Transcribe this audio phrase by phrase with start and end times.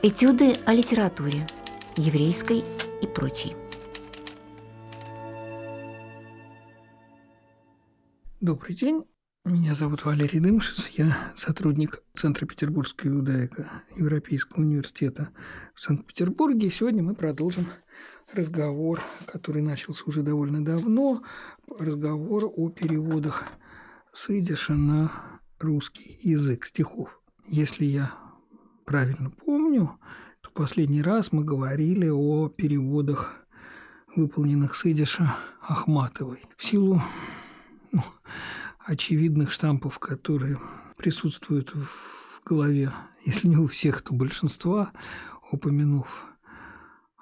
[0.00, 1.44] Этюды о литературе,
[1.96, 2.62] еврейской
[3.02, 3.56] и прочей.
[8.40, 9.02] Добрый день.
[9.44, 10.90] Меня зовут Валерий Дымшиц.
[10.90, 15.30] Я сотрудник Центра Петербургская иудаика Европейского университета
[15.74, 16.70] в Санкт-Петербурге.
[16.70, 17.66] Сегодня мы продолжим
[18.32, 21.24] разговор, который начался уже довольно давно.
[21.76, 23.46] Разговор о переводах
[24.12, 24.28] с
[24.68, 25.10] на
[25.58, 27.20] русский язык стихов.
[27.48, 28.12] Если я
[28.84, 29.57] правильно помню,
[30.40, 33.34] то последний раз мы говорили о переводах,
[34.16, 34.84] выполненных с
[35.60, 36.44] Ахматовой.
[36.56, 37.02] В силу
[37.92, 38.00] ну,
[38.78, 40.58] очевидных штампов, которые
[40.96, 42.92] присутствуют в голове,
[43.24, 44.92] если не у всех, то большинства,
[45.52, 46.24] упомянув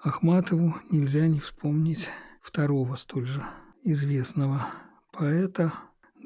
[0.03, 2.09] Ахматову, нельзя не вспомнить
[2.41, 3.45] второго столь же
[3.83, 4.67] известного
[5.12, 5.73] поэта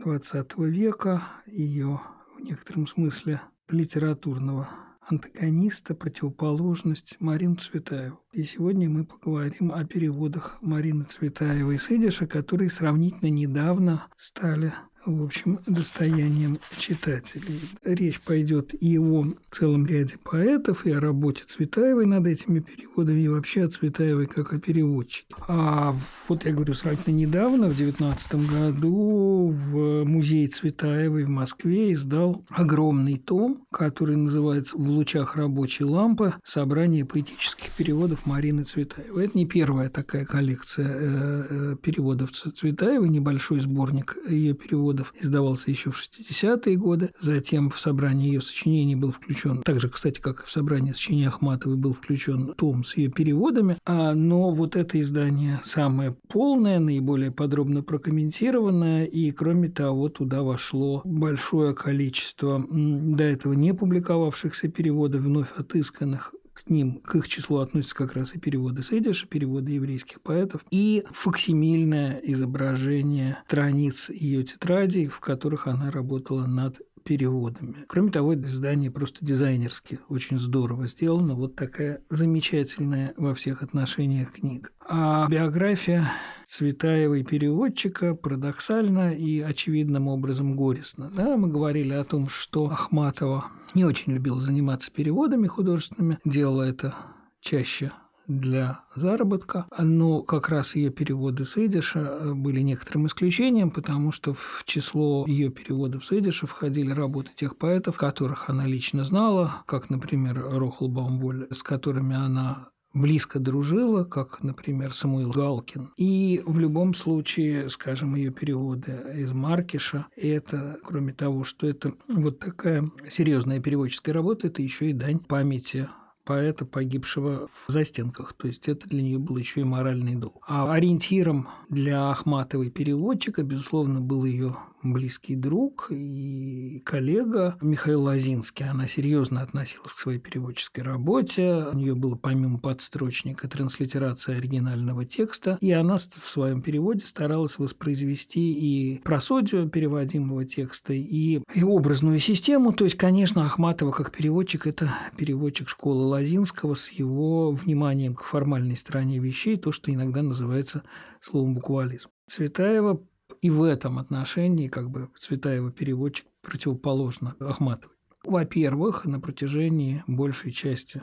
[0.04, 2.00] XX века, ее
[2.36, 4.68] в некотором смысле литературного
[5.00, 8.20] антагониста, противоположность Марину Цветаеву.
[8.32, 14.72] И сегодня мы поговорим о переводах Марины Цветаевой из идиша, которые сравнительно недавно стали
[15.06, 17.60] в общем, достоянием читателей.
[17.84, 23.28] Речь пойдет и о целом ряде поэтов, и о работе Цветаевой над этими переводами, и
[23.28, 25.34] вообще о Цветаевой как о переводчике.
[25.48, 25.96] А
[26.28, 33.16] вот я говорю, сравнительно недавно, в 2019 году, в музее Цветаевой в Москве издал огромный
[33.16, 36.34] том, который называется «В лучах рабочей лампы.
[36.44, 39.26] Собрание поэтических переводов Марины Цветаевой».
[39.26, 45.70] Это не первая такая коллекция э, э, переводов Цветаевой, небольшой сборник ее переводов переводов издавался
[45.70, 47.10] еще в 60-е годы.
[47.18, 51.26] Затем в собрание ее сочинений был включен, так же, кстати, как и в собрание сочинений
[51.26, 53.78] Ахматовой был включен том с ее переводами.
[53.84, 61.02] А, но вот это издание самое полное, наиболее подробно прокомментированное, и кроме того, туда вошло
[61.04, 66.34] большое количество до этого не публиковавшихся переводов, вновь отысканных
[66.64, 70.64] к ним, к их числу относятся как раз и переводы с идиша, переводы еврейских поэтов,
[70.70, 77.84] и факсимильное изображение страниц ее тетрадей, в которых она работала над переводами.
[77.88, 81.34] Кроме того, издание просто дизайнерски очень здорово сделано.
[81.34, 84.70] Вот такая замечательная во всех отношениях книга.
[84.88, 86.10] А биография
[86.46, 91.10] Цветаевой переводчика парадоксально и очевидным образом горестно.
[91.14, 96.94] Да, мы говорили о том, что Ахматова не очень любила заниматься переводами художественными, делала это
[97.40, 97.92] чаще
[98.30, 104.62] для заработка, но как раз ее переводы с идиша были некоторым исключением, потому что в
[104.64, 110.40] число ее переводов с идиша входили работы тех поэтов, которых она лично знала, как, например,
[110.40, 115.92] Рохл Баумволь, с которыми она близко дружила, как, например, Самуил Галкин.
[115.96, 122.38] И в любом случае, скажем, ее переводы из Маркиша, это, кроме того, что это вот
[122.40, 125.88] такая серьезная переводческая работа, это еще и дань памяти
[126.30, 128.34] поэта, погибшего в застенках.
[128.34, 130.44] То есть это для нее был еще и моральный долг.
[130.46, 138.68] А ориентиром для Ахматовой переводчика, безусловно, был ее близкий друг и коллега Михаил Лазинский.
[138.68, 141.66] Она серьезно относилась к своей переводческой работе.
[141.72, 148.52] У нее было помимо подстрочника транслитерация оригинального текста, и она в своем переводе старалась воспроизвести
[148.52, 152.72] и просодию переводимого текста, и, и образную систему.
[152.72, 158.76] То есть, конечно, Ахматова как переводчик– это переводчик школы Лазинского с его вниманием к формальной
[158.76, 160.82] стороне вещей, то, что иногда называется
[161.20, 162.08] словом буквализм.
[162.28, 163.02] Цветаева
[163.40, 167.96] и в этом отношении как бы Цветаева переводчик противоположно Ахматовой.
[168.24, 171.02] Во-первых, на протяжении большей части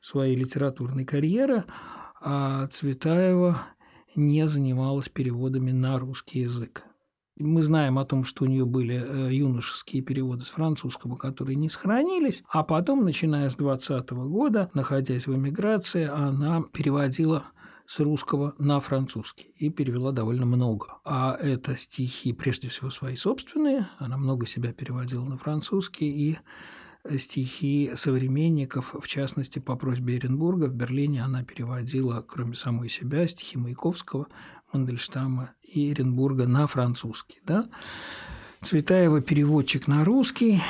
[0.00, 1.64] своей литературной карьеры
[2.20, 3.62] а Цветаева
[4.14, 6.84] не занималась переводами на русский язык.
[7.38, 11.68] Мы знаем о том, что у нее были э, юношеские переводы с французского, которые не
[11.68, 17.44] сохранились, а потом, начиная с 20 года, находясь в эмиграции, она переводила
[17.86, 20.98] с русского на французский и перевела довольно много.
[21.04, 23.88] А это стихи, прежде всего, свои собственные.
[23.98, 26.38] Она много себя переводила на французский и
[27.18, 33.58] стихи современников, в частности, по просьбе Эренбурга в Берлине она переводила, кроме самой себя, стихи
[33.58, 34.26] Маяковского,
[34.72, 37.38] Мандельштама и Эренбурга на французский.
[37.44, 37.68] Да?
[38.60, 40.60] Цветаева переводчик на русский,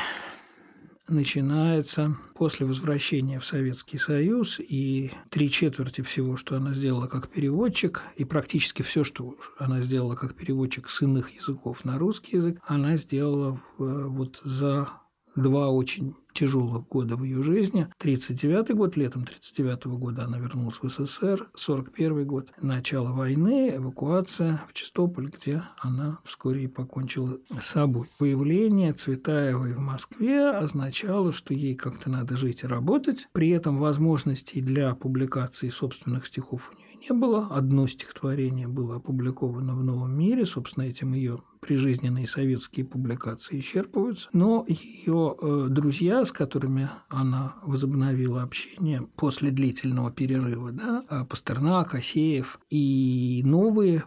[1.08, 8.02] начинается после возвращения в Советский Союз, и три четверти всего, что она сделала как переводчик,
[8.16, 12.96] и практически все, что она сделала как переводчик с иных языков на русский язык, она
[12.96, 14.88] сделала вот за
[15.36, 17.88] два очень тяжелых года в ее жизни.
[17.98, 24.74] 39 год, летом 39 года она вернулась в СССР, 41 год, начало войны, эвакуация в
[24.74, 28.10] Чистополь, где она вскоре и покончила с собой.
[28.18, 33.28] Появление Цветаевой в Москве означало, что ей как-то надо жить и работать.
[33.32, 37.46] При этом возможностей для публикации собственных стихов у нее не было.
[37.50, 44.64] Одно стихотворение было опубликовано в «Новом мире», собственно, этим ее прижизненные советские публикации исчерпываются, но
[44.68, 52.60] ее э, друзья, с которыми она возобновила общение после длительного перерыва, да, э, Пастернак, Асеев
[52.70, 54.04] и новые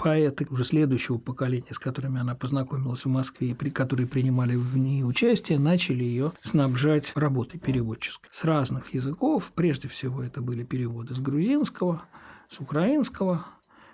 [0.00, 4.76] поэты уже следующего поколения, с которыми она познакомилась в Москве и при, которые принимали в
[4.76, 9.52] ней участие, начали ее снабжать работой переводческой с разных языков.
[9.54, 12.02] Прежде всего это были переводы с грузинского,
[12.50, 13.46] с украинского,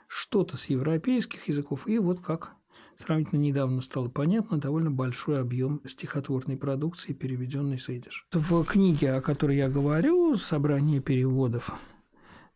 [0.09, 1.87] что-то с европейских языков.
[1.87, 2.53] И вот как
[2.97, 8.27] сравнительно недавно стало понятно, довольно большой объем стихотворной продукции, переведенной с идиш.
[8.33, 11.73] В книге, о которой я говорю, «Собрание переводов»,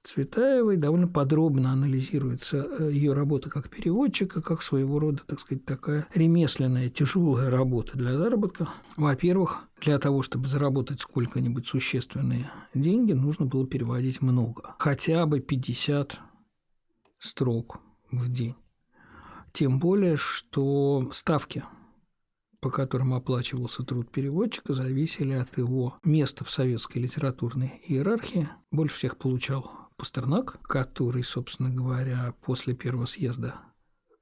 [0.03, 6.07] Цветаевой довольно подробно анализируется э, ее работа как переводчика, как своего рода, так сказать, такая
[6.15, 8.71] ремесленная, тяжелая работа для заработка.
[8.97, 14.75] Во-первых, для того, чтобы заработать сколько-нибудь существенные деньги, нужно было переводить много.
[14.79, 16.19] Хотя бы 50
[17.19, 17.79] строк
[18.11, 18.57] в день.
[19.53, 21.63] Тем более, что ставки
[22.61, 28.51] по которым оплачивался труд переводчика, зависели от его места в советской литературной иерархии.
[28.71, 33.57] Больше всех получал Пастернак, который, собственно говоря, после первого съезда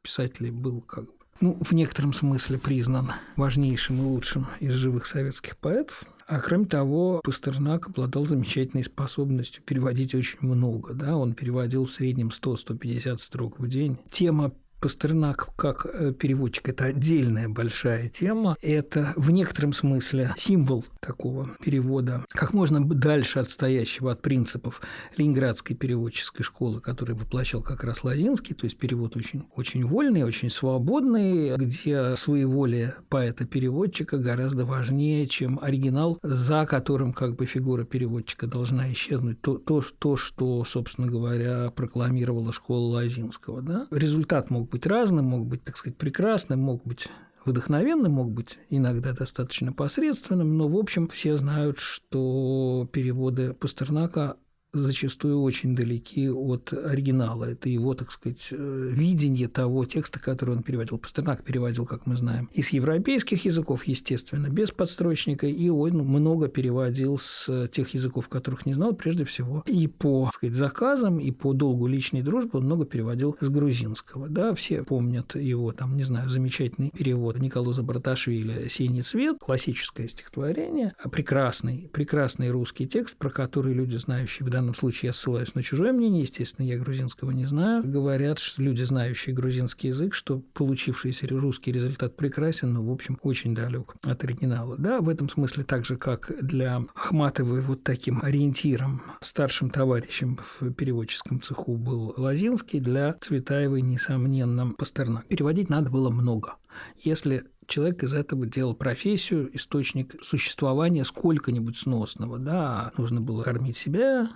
[0.03, 5.57] писателей был как бы ну, в некотором смысле признан важнейшим и лучшим из живых советских
[5.57, 6.03] поэтов.
[6.27, 10.95] А кроме того, Пастернак обладал замечательной способностью переводить очень много.
[10.95, 11.17] Да?
[11.17, 13.99] Он переводил в среднем 100-150 строк в день.
[14.11, 18.57] Тема Пастернак как э, переводчик– это отдельная большая тема.
[18.63, 24.81] Это в некотором смысле символ такого перевода, как можно дальше отстоящего от принципов
[25.17, 30.49] Ленинградской переводческой школы, который воплощал как раз Лазинский, то есть перевод очень, очень вольный, очень
[30.51, 38.93] свободный, где своеволие поэта-переводчика гораздо важнее, чем оригинал, за которым как бы фигура переводчика должна
[38.93, 39.41] исчезнуть.
[39.41, 43.61] То, то, то что, собственно говоря, прокламировала школа Лазинского.
[43.63, 43.89] Да?
[43.91, 47.09] Результат мог быть разным, мог быть, так сказать, прекрасным, мог быть
[47.45, 54.37] вдохновенным, мог быть иногда достаточно посредственным, но, в общем, все знают, что переводы Пастернака
[54.73, 57.45] зачастую очень далеки от оригинала.
[57.45, 60.99] Это его, так сказать, э, видение того текста, который он переводил.
[60.99, 67.19] Пастернак переводил, как мы знаем, из европейских языков, естественно, без подстрочника, и он много переводил
[67.19, 71.53] с тех языков, которых не знал, прежде всего, и по так сказать, заказам, и по
[71.53, 74.29] долгу личной дружбы он много переводил с грузинского.
[74.29, 80.95] Да, все помнят его, там, не знаю, замечательный перевод Николоза Барташвили «Синий цвет», классическое стихотворение,
[81.11, 85.93] прекрасный, прекрасный русский текст, про который люди, знающие в данном случае я ссылаюсь на чужое
[85.93, 91.73] мнение, естественно, я грузинского не знаю, говорят, что люди, знающие грузинский язык, что получившийся русский
[91.73, 94.77] результат прекрасен, но, в общем, очень далек от оригинала.
[94.77, 100.73] Да, в этом смысле так же, как для Ахматовой вот таким ориентиром, старшим товарищем в
[100.73, 105.27] переводческом цеху был Лазинский, для Цветаевой, несомненно, Пастернак.
[105.29, 106.57] Переводить надо было много.
[106.97, 114.29] Если человек из этого делал профессию, источник существования сколько-нибудь сносного, да, нужно было кормить себя,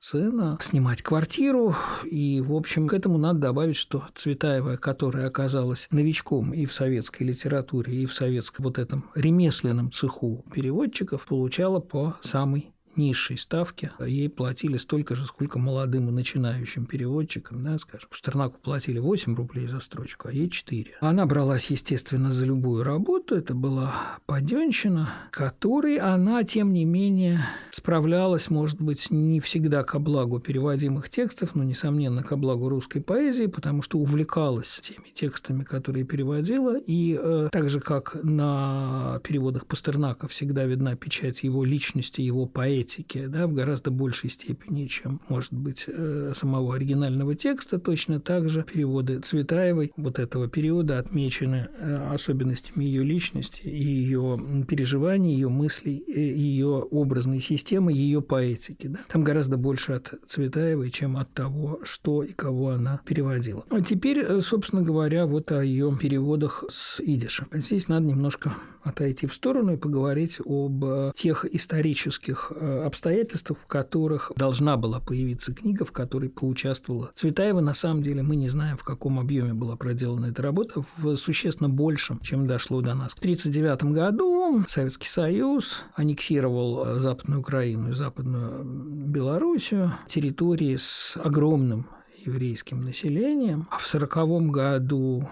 [0.00, 1.76] сына, снимать квартиру.
[2.04, 7.24] И, в общем, к этому надо добавить, что Цветаева, которая оказалась новичком и в советской
[7.24, 14.28] литературе, и в советском вот этом ремесленном цеху переводчиков, получала по самой низшей ставки, ей
[14.28, 18.08] платили столько же, сколько молодым и начинающим переводчикам, да, скажем.
[18.10, 20.96] Пастернаку платили 8 рублей за строчку, а ей 4.
[21.00, 28.50] Она бралась, естественно, за любую работу, это была паденщина, которой она, тем не менее, справлялась,
[28.50, 33.82] может быть, не всегда ко благу переводимых текстов, но, несомненно, ко благу русской поэзии, потому
[33.82, 40.64] что увлекалась теми текстами, которые переводила, и э, так же, как на переводах Пастернака всегда
[40.64, 45.84] видна печать его личности, его поэзии, поэтики, да, в гораздо большей степени, чем, может быть,
[45.86, 47.78] э, самого оригинального текста.
[47.78, 55.34] Точно так же переводы Цветаевой вот этого периода отмечены э, особенностями ее личности, ее переживаний,
[55.34, 58.88] ее мыслей, э, ее образной системы, ее поэтики.
[58.88, 58.98] Да.
[59.08, 63.64] Там гораздо больше от Цветаевой, чем от того, что и кого она переводила.
[63.70, 67.46] А теперь, собственно говоря, вот о ее переводах с идиша.
[67.52, 72.52] Здесь надо немножко отойти в сторону и поговорить об тех исторических
[72.86, 77.60] обстоятельствах, в которых должна была появиться книга, в которой поучаствовала Цветаева.
[77.60, 81.68] На самом деле мы не знаем, в каком объеме была проделана эта работа, в существенно
[81.68, 83.12] большем, чем дошло до нас.
[83.12, 91.86] В 1939 году Советский Союз аннексировал э, Западную Украину и Западную Белоруссию, территории с огромным
[92.24, 93.66] еврейским населением.
[93.70, 95.28] А в 1940 году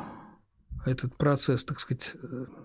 [0.85, 2.14] этот процесс, так сказать,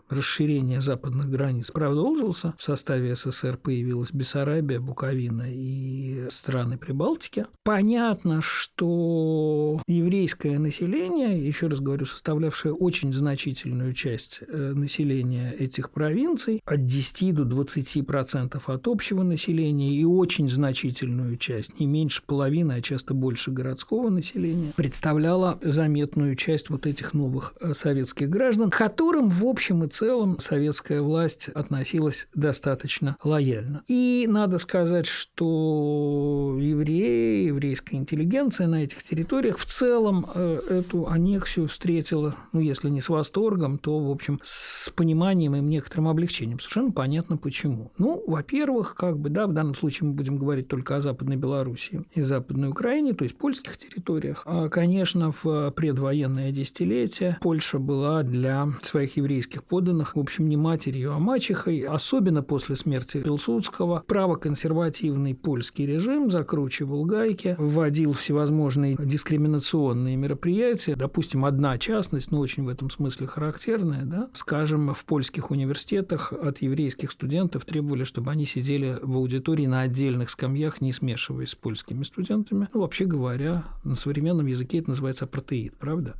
[0.09, 2.53] расширения западных границ продолжился.
[2.57, 7.45] В составе СССР появилась Бессарабия, Буковина и страны Прибалтики.
[7.63, 16.61] Понятно, что еврейское население, еще раз говорю, составлявшее очень значительную часть э, населения этих провинций,
[16.65, 22.73] от 10 до 20 процентов от общего населения и очень значительную часть, не меньше половины,
[22.73, 27.73] а часто больше городского населения, представляла заметную часть вот этих новых э,
[28.13, 33.83] советских граждан, которым в общем и целом советская власть относилась достаточно лояльно.
[33.87, 41.67] И надо сказать, что евреи, еврейская интеллигенция на этих территориях в целом э, эту аннексию
[41.67, 46.59] встретила, ну, если не с восторгом, то, в общем, с пониманием и некоторым облегчением.
[46.59, 47.91] Совершенно понятно, почему.
[47.97, 52.03] Ну, во-первых, как бы, да, в данном случае мы будем говорить только о Западной Белоруссии
[52.13, 54.43] и Западной Украине, то есть польских территориях.
[54.45, 57.92] А, конечно, в предвоенное десятилетие Польша была
[58.23, 64.03] для своих еврейских подданных, в общем, не матерью, а мачехой, особенно после смерти Пилсудского.
[64.07, 70.95] Правоконсервативный польский режим закручивал гайки, вводил всевозможные дискриминационные мероприятия.
[70.95, 76.61] Допустим, одна частность, но очень в этом смысле характерная, да, скажем, в польских университетах от
[76.61, 82.03] еврейских студентов требовали, чтобы они сидели в аудитории на отдельных скамьях, не смешиваясь с польскими
[82.03, 82.67] студентами.
[82.73, 86.15] Ну, вообще говоря, на современном языке это называется апартеид, правда?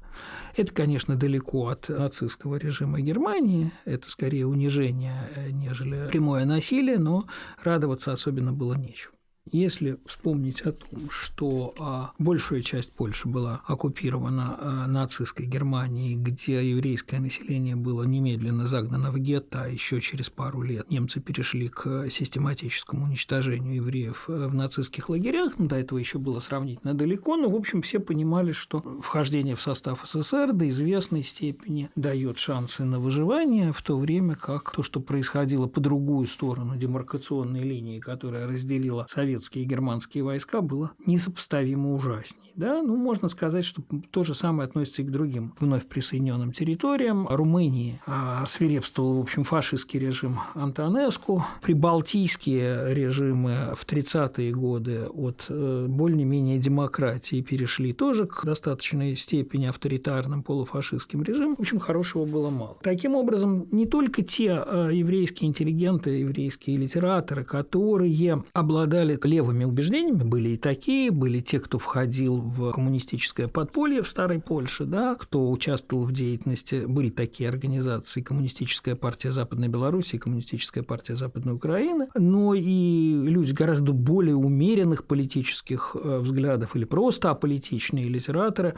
[0.55, 7.25] Это, конечно, далеко от нацистского режима Германии, это скорее унижение, э, нежели прямое насилие, но
[7.63, 9.13] радоваться особенно было нечего.
[9.51, 16.67] Если вспомнить о том, что а, большая часть Польши была оккупирована а, нацистской Германией, где
[16.67, 22.09] еврейское население было немедленно загнано в гетто, а еще через пару лет немцы перешли к
[22.09, 27.49] систематическому уничтожению евреев э, в нацистских лагерях, ну, до этого еще было сравнительно далеко, но,
[27.49, 32.99] в общем, все понимали, что вхождение в состав СССР до известной степени дает шансы на
[32.99, 39.05] выживание, в то время как то, что происходило по другую сторону демаркационной линии, которая разделила
[39.09, 42.51] Совет советские и германские войска было несопоставимо ужасней.
[42.55, 42.81] Да?
[42.83, 47.27] Ну, можно сказать, что то же самое относится и к другим вновь присоединенным территориям.
[47.27, 51.43] Румынии а, свирепствовал, в общем, фашистский режим Антонеску.
[51.61, 60.43] Прибалтийские режимы в 30-е годы от э, более-менее демократии перешли тоже к достаточной степени авторитарным
[60.43, 61.55] полуфашистским режимам.
[61.55, 62.77] В общем, хорошего было мало.
[62.83, 70.49] Таким образом, не только те э, еврейские интеллигенты, еврейские литераторы, которые обладали левыми убеждениями были
[70.49, 76.05] и такие, были те, кто входил в коммунистическое подполье в Старой Польше, да, кто участвовал
[76.05, 83.13] в деятельности, были такие организации, Коммунистическая партия Западной Беларуси, Коммунистическая партия Западной Украины, но и
[83.23, 88.75] люди гораздо более умеренных политических э, взглядов или просто аполитичные литераторы,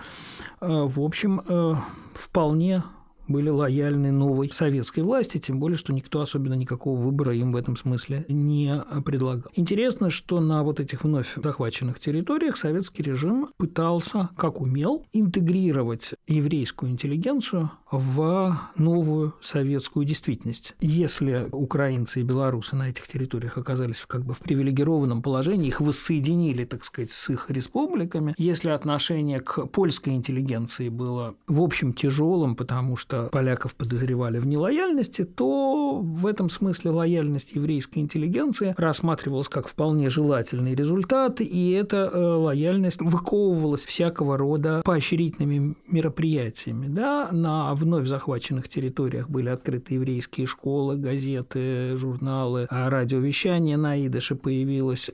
[0.62, 1.76] э, в общем, э,
[2.14, 2.84] вполне
[3.28, 7.78] были лояльны новой советской власти, тем более, что никто особенно никакого выбора им в этом
[7.78, 9.52] смысле не предлагал.
[9.56, 16.92] Интересно, что на вот этих вновь захваченных территориях советский режим пытался, как умел, интегрировать еврейскую
[16.92, 20.76] интеллигенцию в новую советскую действительность.
[20.82, 26.66] Если украинцы и белорусы на этих территориях оказались как бы в привилегированном положении, их воссоединили,
[26.66, 32.96] так сказать, с их республиками, если отношение к польской интеллигенции было, в общем, тяжелым, потому
[32.96, 40.10] что поляков подозревали в нелояльности, то в этом смысле лояльность еврейской интеллигенции рассматривалась как вполне
[40.10, 48.70] желательный результат, и эта э, лояльность выковывалась всякого рода поощрительными мероприятиями да, на вновь захваченных
[48.70, 55.12] территориях были открыты еврейские школы, газеты, журналы, а радиовещание на идыше появилось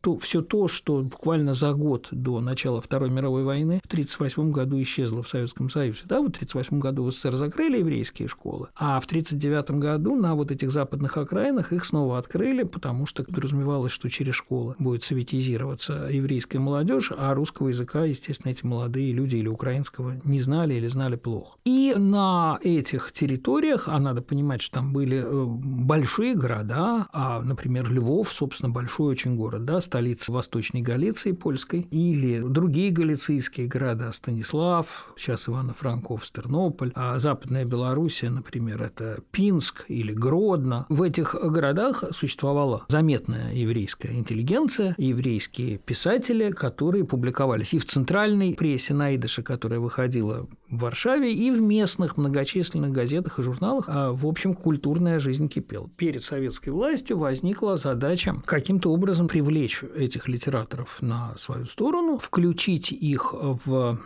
[0.00, 4.80] то, все то, что буквально за год до начала Второй мировой войны в 1938 году
[4.80, 6.00] исчезло в Советском Союзе.
[6.04, 10.50] Да, в 1938 году в СССР закрыли еврейские школы, а в 1939 году на вот
[10.50, 16.58] этих западных окраинах их снова открыли, потому что подразумевалось, что через школы будет советизироваться еврейская
[16.58, 21.56] молодежь, а русского языка, естественно, эти молодые люди или украинского не знали или знали плохо.
[21.64, 27.90] И на этих территориях, а надо понимать, что там были э, большие города, а, например,
[27.90, 35.12] Львов, собственно, большой очень город, да, столица Восточной Галиции, польской, или другие галицийские города, Станислав,
[35.16, 40.86] сейчас Ивано-Франков, Стернополь, а Западная Белоруссия, например, это Пинск или Гродно.
[40.88, 48.94] В этих городах существовала заметная еврейская интеллигенция, еврейские писатели, которые публиковались и в центральной прессе
[48.94, 49.10] на
[49.42, 53.86] которая выходила в Варшаве, и в местных многочисленных газетах и журналах.
[53.88, 55.90] А, в общем, культурная жизнь кипела.
[55.96, 63.32] Перед советской властью возникла задача каким-то образом привлечь этих литераторов на свою сторону, включить их
[63.32, 63.98] в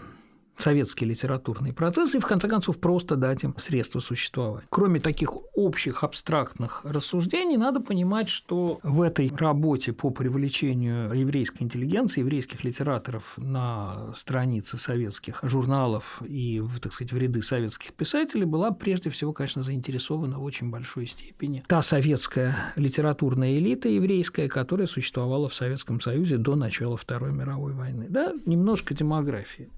[0.59, 4.67] советский литературный процесс и, в конце концов, просто дать им средства существования.
[4.71, 12.21] Кроме таких общих абстрактных рассуждений, надо понимать, что в этой работе по привлечению еврейской интеллигенции,
[12.21, 19.11] еврейских литераторов на страницы советских журналов и, так сказать, в ряды советских писателей была прежде
[19.11, 25.55] всего, конечно, заинтересована в очень большой степени та советская литературная элита еврейская, которая существовала в
[25.55, 28.07] Советском Союзе до начала Второй мировой войны.
[28.09, 29.71] Да, немножко демографии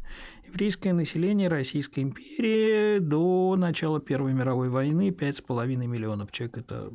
[0.67, 6.59] еврейское население Российской империи до начала Первой мировой войны 5,5 миллионов человек.
[6.59, 6.91] Это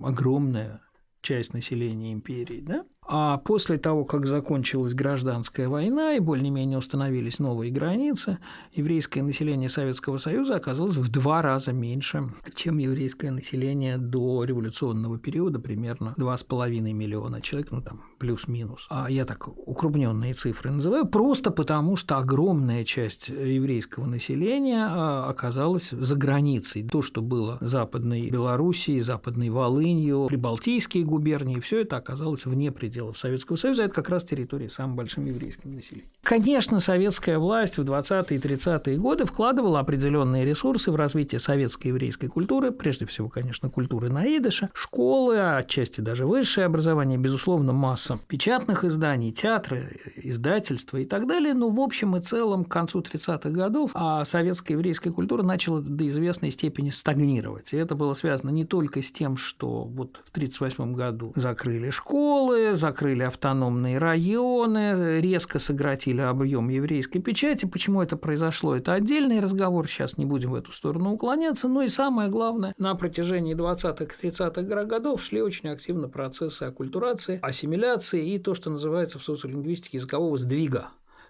[0.00, 0.82] огромная
[1.20, 2.60] часть населения империи.
[2.60, 2.86] Да?
[3.10, 8.38] А после того, как закончилась гражданская война и более-менее установились новые границы,
[8.74, 12.24] еврейское население Советского Союза оказалось в два раза меньше,
[12.54, 18.86] чем еврейское население до революционного периода, примерно 2,5 миллиона человек, ну там плюс-минус.
[18.90, 25.90] А я так укрупненные цифры называю, просто потому что огромная часть еврейского населения а, оказалась
[25.90, 26.86] за границей.
[26.86, 33.16] То, что было Западной Белоруссией, Западной Волынью, Прибалтийские губернии, все это оказалось вне пределов пределов
[33.16, 36.10] Советского Союза, это как раз территория с самым большим еврейским населением.
[36.24, 42.26] Конечно, советская власть в 20-е и 30-е годы вкладывала определенные ресурсы в развитие советской еврейской
[42.26, 48.82] культуры, прежде всего, конечно, культуры наидыша, школы, а отчасти даже высшее образование, безусловно, масса печатных
[48.82, 49.84] изданий, театры,
[50.16, 54.76] издательства и так далее, но в общем и целом к концу 30-х годов а советская
[54.76, 57.72] еврейская культура начала до известной степени стагнировать.
[57.72, 62.74] И это было связано не только с тем, что вот в 1938 году закрыли школы,
[62.88, 67.66] закрыли автономные районы, резко сократили объем еврейской печати.
[67.66, 68.74] Почему это произошло?
[68.74, 71.68] Это отдельный разговор, сейчас не будем в эту сторону уклоняться.
[71.68, 78.38] Ну и самое главное, на протяжении 20-30-х годов шли очень активно процессы оккультурации, ассимиляции и
[78.38, 80.88] то, что называется в социолингвистике языкового сдвига.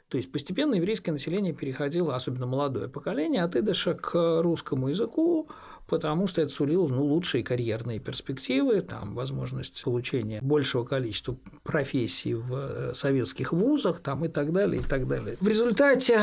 [0.09, 5.49] То есть постепенно еврейское население переходило, особенно молодое поколение, от идыша к русскому языку,
[5.89, 12.55] потому что это сулило ну, лучшие карьерные перспективы, там, возможность получения большего количества профессий в
[12.55, 15.37] э, советских вузах там, и так далее, и так далее.
[15.41, 16.21] В результате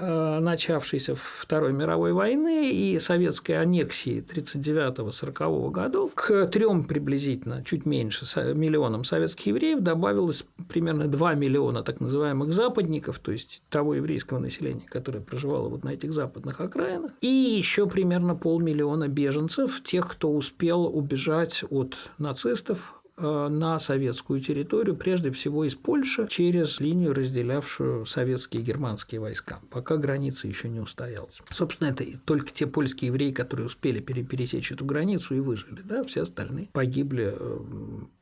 [0.00, 8.24] э, начавшейся Второй мировой войны и советской аннексии 1939-1940 годов к трем приблизительно, чуть меньше
[8.54, 14.84] миллионам советских евреев добавилось примерно 2 миллиона так называемых западников, то есть того еврейского населения,
[14.88, 20.30] которое проживало вот на этих западных окраинах, и еще примерно полмиллиона миллиона беженцев, тех, кто
[20.30, 28.62] успел убежать от нацистов на советскую территорию, прежде всего из Польши, через линию, разделявшую советские
[28.62, 31.40] и германские войска, пока граница еще не устоялась.
[31.50, 36.22] Собственно, это только те польские евреи, которые успели пересечь эту границу и выжили, да, все
[36.22, 37.58] остальные погибли э,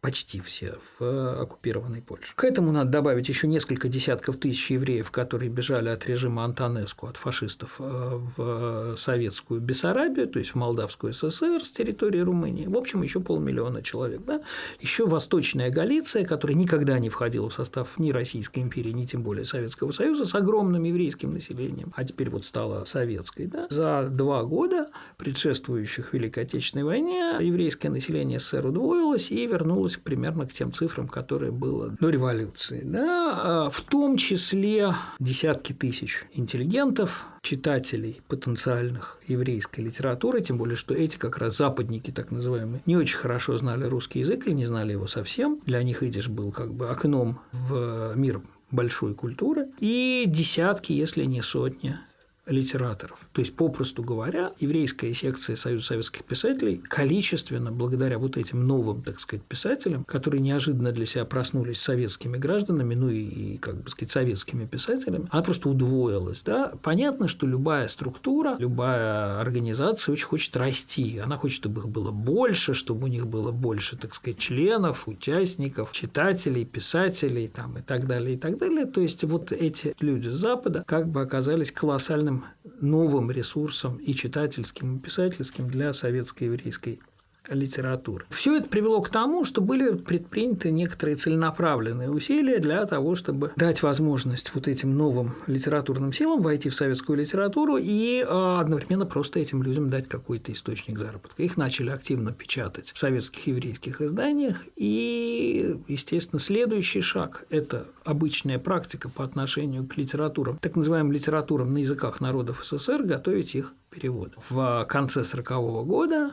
[0.00, 2.32] почти все в оккупированной Польше.
[2.36, 7.16] К этому надо добавить еще несколько десятков тысяч евреев, которые бежали от режима Антонеску, от
[7.16, 12.66] фашистов э, в советскую Бессарабию, то есть в Молдавскую ССР с территории Румынии.
[12.66, 14.22] В общем, еще полмиллиона человек.
[14.26, 14.42] Да?
[14.82, 19.44] Еще Восточная Галиция, которая никогда не входила в состав ни Российской империи, ни тем более
[19.44, 23.46] Советского Союза, с огромным еврейским населением, а теперь вот стала советской.
[23.46, 23.68] Да?
[23.70, 30.52] За два года, предшествующих Великой Отечественной войне, еврейское население СССР удвоилось и вернулось примерно к
[30.52, 32.82] тем цифрам, которые было до революции.
[32.84, 33.40] Да?
[33.40, 41.18] А в том числе десятки тысяч интеллигентов, читателей потенциальных еврейской литературы, тем более, что эти
[41.18, 45.06] как раз западники, так называемые, не очень хорошо знали русский язык или не знали его
[45.06, 45.60] совсем.
[45.66, 49.68] Для них идиш был как бы окном в мир большой культуры.
[49.78, 51.98] И десятки, если не сотни
[52.46, 53.18] литераторов.
[53.32, 59.20] То есть, попросту говоря, еврейская секция Союза советских писателей количественно, благодаря вот этим новым, так
[59.20, 64.66] сказать, писателям, которые неожиданно для себя проснулись советскими гражданами, ну и, как бы сказать, советскими
[64.66, 66.42] писателями, она просто удвоилась.
[66.42, 66.72] Да?
[66.82, 71.18] Понятно, что любая структура, любая организация очень хочет расти.
[71.18, 75.92] Она хочет, чтобы их было больше, чтобы у них было больше, так сказать, членов, участников,
[75.92, 78.86] читателей, писателей там, и так далее, и так далее.
[78.86, 82.31] То есть, вот эти люди с Запада как бы оказались колоссальным
[82.80, 87.00] новым ресурсом и читательским, и писательским для советской еврейской
[87.48, 88.24] литературы.
[88.30, 93.82] Все это привело к тому, что были предприняты некоторые целенаправленные усилия для того, чтобы дать
[93.82, 99.62] возможность вот этим новым литературным силам войти в советскую литературу и а, одновременно просто этим
[99.62, 101.42] людям дать какой-то источник заработка.
[101.42, 109.08] Их начали активно печатать в советских еврейских изданиях, и, естественно, следующий шаг– это обычная практика
[109.08, 114.32] по отношению к литературам, так называемым литературам на языках народов СССР, готовить их перевод.
[114.48, 116.32] В конце 1940 года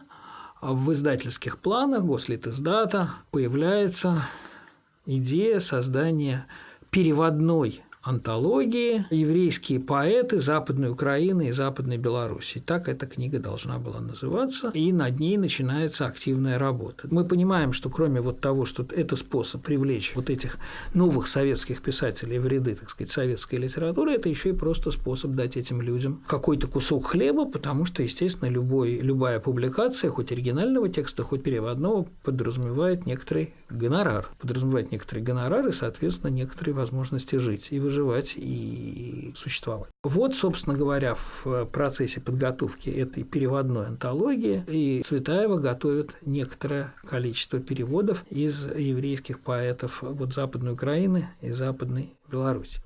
[0.62, 4.24] в издательских планах Гослитиздата появляется
[5.06, 6.48] идея создания
[6.91, 12.59] переводной антологии «Еврейские поэты Западной Украины и Западной Белоруссии».
[12.59, 17.07] Так эта книга должна была называться, и над ней начинается активная работа.
[17.12, 20.57] Мы понимаем, что кроме вот того, что это способ привлечь вот этих
[20.93, 25.57] новых советских писателей в ряды, так сказать, советской литературы, это еще и просто способ дать
[25.57, 31.43] этим людям какой-то кусок хлеба, потому что, естественно, любой, любая публикация, хоть оригинального текста, хоть
[31.43, 37.67] переводного, подразумевает некоторый гонорар, подразумевает некоторый гонорар и, соответственно, некоторые возможности жить.
[37.71, 39.89] И выживать и существовать.
[40.04, 48.23] Вот, собственно говоря, в процессе подготовки этой переводной антологии и Цветаева готовит некоторое количество переводов
[48.30, 52.80] из еврейских поэтов вот Западной Украины и Западной Беларуси.